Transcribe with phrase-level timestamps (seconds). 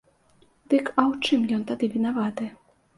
[0.73, 2.55] Дык а ў чым ён тады вінаваты?